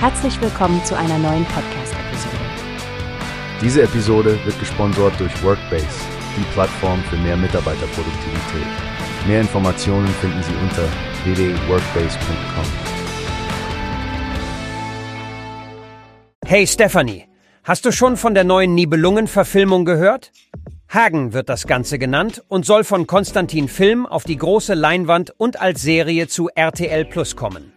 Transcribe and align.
Herzlich 0.00 0.40
willkommen 0.40 0.84
zu 0.84 0.96
einer 0.96 1.18
neuen 1.18 1.44
Podcast-Episode. 1.46 2.36
Diese 3.60 3.82
Episode 3.82 4.38
wird 4.44 4.56
gesponsert 4.60 5.18
durch 5.18 5.42
Workbase, 5.42 5.88
die 6.36 6.44
Plattform 6.52 7.02
für 7.10 7.16
mehr 7.16 7.36
Mitarbeiterproduktivität. 7.36 8.66
Mehr 9.26 9.40
Informationen 9.40 10.06
finden 10.06 10.40
Sie 10.44 10.52
unter 10.62 10.84
www.workbase.com. 11.24 12.64
Hey 16.46 16.64
Stephanie, 16.68 17.24
hast 17.64 17.84
du 17.84 17.90
schon 17.90 18.16
von 18.16 18.34
der 18.34 18.44
neuen 18.44 18.76
Nibelungen-Verfilmung 18.76 19.84
gehört? 19.84 20.30
Hagen 20.88 21.32
wird 21.32 21.48
das 21.48 21.66
Ganze 21.66 21.98
genannt 21.98 22.44
und 22.46 22.64
soll 22.64 22.84
von 22.84 23.08
Konstantin 23.08 23.66
Film 23.66 24.06
auf 24.06 24.22
die 24.22 24.36
große 24.36 24.74
Leinwand 24.74 25.34
und 25.36 25.60
als 25.60 25.82
Serie 25.82 26.28
zu 26.28 26.48
RTL 26.54 27.04
Plus 27.04 27.34
kommen. 27.34 27.72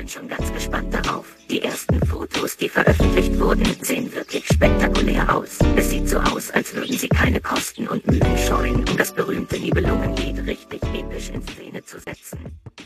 Bin 0.00 0.08
schon 0.08 0.28
ganz 0.28 0.50
gespannt 0.54 0.94
darauf. 0.94 1.26
Die 1.50 1.60
ersten 1.60 2.00
Fotos, 2.06 2.56
die 2.56 2.70
veröffentlicht 2.70 3.38
wurden, 3.38 3.66
sehen 3.82 4.10
wirklich 4.14 4.46
spektakulär 4.46 5.36
aus. 5.36 5.58
Es 5.76 5.90
sieht 5.90 6.08
so 6.08 6.16
aus, 6.16 6.50
als 6.52 6.74
würden 6.74 6.96
sie 6.96 7.08
keine 7.10 7.38
Kosten 7.38 7.86
und 7.86 8.06
Mühen 8.06 8.38
scheuen, 8.38 8.76
um 8.88 8.96
das 8.96 9.12
berühmte 9.12 9.58
Nibelungenlied 9.58 10.46
richtig 10.46 10.80
episch 10.94 11.28
in 11.28 11.42
Szene 11.42 11.84
zu 11.84 11.98
setzen. 11.98 12.38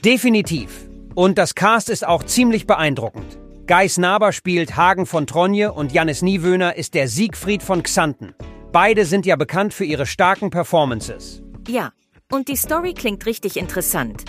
Definitiv. 0.04 0.88
Und 1.14 1.38
das 1.38 1.54
Cast 1.54 1.88
ist 1.88 2.04
auch 2.04 2.24
ziemlich 2.24 2.66
beeindruckend. 2.66 3.38
Geis 3.68 3.96
Naber 3.96 4.32
spielt 4.32 4.74
Hagen 4.74 5.06
von 5.06 5.28
Tronje 5.28 5.73
und 5.73 5.92
Jannis 5.92 6.20
Niewöhner 6.20 6.74
ist 6.74 6.95
der 6.95 7.06
Siegfried 7.06 7.62
von 7.62 7.84
Xanten. 7.84 8.34
Beide 8.73 9.06
sind 9.06 9.24
ja 9.24 9.37
bekannt 9.37 9.73
für 9.73 9.84
ihre 9.84 10.06
starken 10.06 10.51
Performances. 10.51 11.45
Ja, 11.68 11.92
und 12.32 12.48
die 12.48 12.56
Story 12.56 12.92
klingt 12.92 13.24
richtig 13.24 13.56
interessant. 13.56 14.24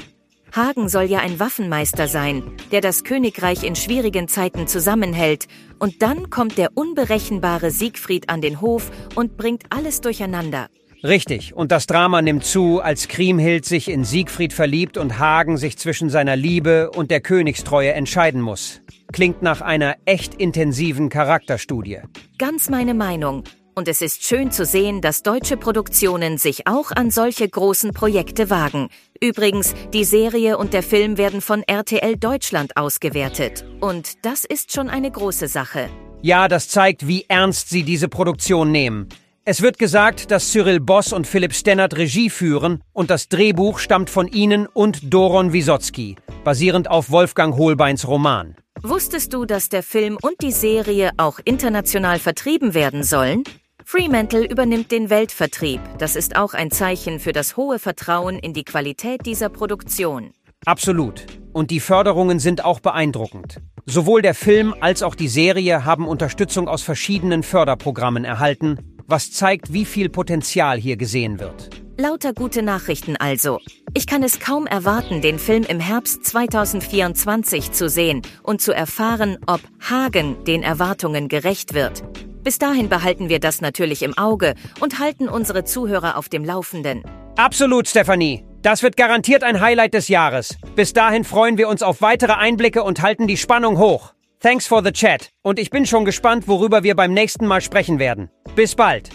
Hagen 0.55 0.87
soll 0.87 1.03
ja 1.03 1.19
ein 1.19 1.39
Waffenmeister 1.39 2.07
sein, 2.07 2.43
der 2.71 2.79
das 2.79 3.03
Königreich 3.03 3.63
in 3.63 3.75
schwierigen 3.75 4.29
Zeiten 4.29 4.67
zusammenhält, 4.67 5.47
und 5.79 6.01
dann 6.01 6.29
kommt 6.29 6.57
der 6.57 6.69
unberechenbare 6.75 7.71
Siegfried 7.71 8.29
an 8.29 8.39
den 8.39 8.61
Hof 8.61 8.89
und 9.15 9.35
bringt 9.35 9.63
alles 9.69 9.99
durcheinander. 9.99 10.67
Richtig, 11.03 11.53
und 11.53 11.73
das 11.73 11.87
Drama 11.87 12.21
nimmt 12.21 12.45
zu, 12.45 12.79
als 12.79 13.09
Kriemhild 13.09 13.65
sich 13.65 13.89
in 13.89 14.05
Siegfried 14.05 14.53
verliebt 14.53 14.97
und 14.97 15.19
Hagen 15.19 15.57
sich 15.57 15.77
zwischen 15.77 16.09
seiner 16.09 16.37
Liebe 16.37 16.89
und 16.89 17.11
der 17.11 17.19
Königstreue 17.19 17.91
entscheiden 17.91 18.39
muss. 18.39 18.79
Klingt 19.11 19.41
nach 19.41 19.61
einer 19.61 19.97
echt 20.05 20.35
intensiven 20.35 21.09
Charakterstudie. 21.09 21.99
Ganz 22.37 22.69
meine 22.69 22.93
Meinung. 22.93 23.43
Und 23.77 23.89
es 23.89 24.01
ist 24.01 24.23
schön 24.23 24.51
zu 24.51 24.63
sehen, 24.63 25.01
dass 25.01 25.21
deutsche 25.21 25.57
Produktionen 25.57 26.37
sich 26.37 26.65
auch 26.65 26.91
an 26.91 27.11
solche 27.11 27.47
großen 27.47 27.91
Projekte 27.91 28.49
wagen. 28.49 28.87
Übrigens, 29.21 29.73
die 29.93 30.05
Serie 30.05 30.57
und 30.57 30.73
der 30.73 30.81
Film 30.81 31.17
werden 31.17 31.41
von 31.41 31.61
RTL 31.61 32.15
Deutschland 32.15 32.77
ausgewertet. 32.77 33.65
Und 33.81 34.25
das 34.25 34.45
ist 34.45 34.71
schon 34.71 34.89
eine 34.89 35.11
große 35.11 35.49
Sache. 35.49 35.89
Ja, 36.21 36.47
das 36.47 36.69
zeigt, 36.69 37.05
wie 37.05 37.25
ernst 37.27 37.69
sie 37.69 37.83
diese 37.83 38.07
Produktion 38.07 38.71
nehmen. 38.71 39.09
Es 39.43 39.61
wird 39.61 39.77
gesagt, 39.77 40.31
dass 40.31 40.53
Cyril 40.53 40.79
Boss 40.79 41.11
und 41.11 41.27
Philipp 41.27 41.53
Stennert 41.53 41.97
Regie 41.97 42.29
führen 42.29 42.81
und 42.93 43.09
das 43.09 43.27
Drehbuch 43.27 43.79
stammt 43.79 44.09
von 44.09 44.29
ihnen 44.29 44.67
und 44.67 45.13
Doron 45.13 45.51
Wisotzki, 45.51 46.15
basierend 46.45 46.89
auf 46.89 47.11
Wolfgang 47.11 47.57
Holbeins 47.57 48.07
Roman. 48.07 48.55
Wusstest 48.81 49.33
du, 49.33 49.45
dass 49.45 49.69
der 49.69 49.83
Film 49.83 50.17
und 50.21 50.41
die 50.41 50.51
Serie 50.51 51.11
auch 51.17 51.39
international 51.43 52.19
vertrieben 52.19 52.73
werden 52.73 53.03
sollen? 53.03 53.43
Fremantle 53.87 54.43
übernimmt 54.43 54.91
den 54.91 55.11
Weltvertrieb. 55.11 55.79
Das 55.99 56.15
ist 56.15 56.35
auch 56.37 56.55
ein 56.55 56.71
Zeichen 56.71 57.19
für 57.19 57.33
das 57.33 57.55
hohe 57.55 57.77
Vertrauen 57.77 58.39
in 58.39 58.51
die 58.51 58.63
Qualität 58.63 59.27
dieser 59.27 59.49
Produktion. 59.49 60.31
Absolut. 60.65 61.27
Und 61.53 61.69
die 61.69 61.79
Förderungen 61.79 62.39
sind 62.39 62.65
auch 62.65 62.79
beeindruckend. 62.79 63.61
Sowohl 63.85 64.23
der 64.23 64.33
Film 64.33 64.73
als 64.81 65.03
auch 65.03 65.13
die 65.13 65.27
Serie 65.27 65.85
haben 65.85 66.07
Unterstützung 66.07 66.67
aus 66.67 66.81
verschiedenen 66.81 67.43
Förderprogrammen 67.43 68.25
erhalten, 68.25 68.79
was 69.05 69.31
zeigt, 69.31 69.71
wie 69.71 69.85
viel 69.85 70.09
Potenzial 70.09 70.79
hier 70.79 70.97
gesehen 70.97 71.39
wird. 71.39 71.69
Lauter 71.97 72.33
gute 72.33 72.63
Nachrichten 72.63 73.15
also. 73.17 73.59
Ich 73.93 74.07
kann 74.07 74.23
es 74.23 74.39
kaum 74.39 74.65
erwarten, 74.65 75.21
den 75.21 75.37
Film 75.37 75.63
im 75.63 75.79
Herbst 75.79 76.25
2024 76.25 77.71
zu 77.71 77.87
sehen 77.87 78.23
und 78.41 78.61
zu 78.61 78.73
erfahren, 78.73 79.37
ob 79.45 79.61
Hagen 79.79 80.43
den 80.45 80.63
Erwartungen 80.63 81.27
gerecht 81.29 81.75
wird. 81.75 82.03
Bis 82.45 82.59
dahin 82.59 82.89
behalten 82.89 83.27
wir 83.27 83.39
das 83.39 83.59
natürlich 83.59 84.03
im 84.03 84.15
Auge 84.19 84.53
und 84.79 84.99
halten 84.99 85.27
unsere 85.27 85.63
Zuhörer 85.63 86.15
auf 86.15 86.29
dem 86.29 86.45
Laufenden. 86.45 87.01
Absolut, 87.37 87.87
Stephanie. 87.87 88.45
Das 88.61 88.83
wird 88.83 88.97
garantiert 88.97 89.43
ein 89.43 89.61
Highlight 89.61 89.95
des 89.95 90.09
Jahres. 90.09 90.55
Bis 90.75 90.93
dahin 90.93 91.23
freuen 91.23 91.57
wir 91.57 91.67
uns 91.67 91.81
auf 91.81 92.03
weitere 92.03 92.33
Einblicke 92.33 92.83
und 92.83 93.01
halten 93.01 93.25
die 93.25 93.37
Spannung 93.37 93.79
hoch. 93.79 94.13
Thanks 94.41 94.67
for 94.67 94.83
the 94.83 94.91
chat. 94.91 95.31
Und 95.41 95.57
ich 95.57 95.71
bin 95.71 95.87
schon 95.87 96.05
gespannt, 96.05 96.47
worüber 96.47 96.83
wir 96.83 96.95
beim 96.95 97.15
nächsten 97.15 97.47
Mal 97.47 97.61
sprechen 97.61 97.97
werden. 97.97 98.29
Bis 98.55 98.75
bald. 98.75 99.09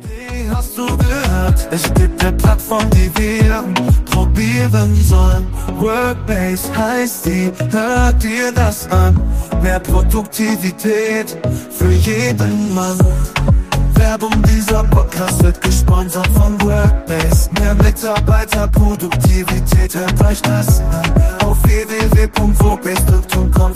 Wie 0.00 0.50
hast 0.50 0.76
du 0.76 0.88
gehört? 0.96 1.68
Es 1.70 1.84
gibt 1.94 2.20
eine 2.20 2.36
Plattform, 2.36 2.90
die 2.90 3.12
wir 3.16 3.64
probieren 4.20 4.94
sollen. 5.02 5.46
Workbase 5.78 6.76
heißt 6.76 7.24
die, 7.26 7.52
hört 7.70 8.22
dir 8.22 8.52
das 8.52 8.86
an. 8.90 9.18
Mehr 9.62 9.80
Produktivität 9.80 11.38
für 11.70 11.90
jeden 11.90 12.74
Mann. 12.74 12.98
Werbung 13.94 14.42
dieser 14.42 14.84
Podcast 14.84 15.42
wird 15.42 15.62
gesponsert 15.62 16.28
von 16.28 16.60
Workbase. 16.62 17.50
Mehr 17.60 17.74
Mitarbeiterproduktivität, 17.74 19.94
hört 19.94 20.22
euch 20.26 20.40
das 20.42 20.80
an. 20.80 21.02
Auf 21.46 21.56
www.workbase.com 21.62 23.74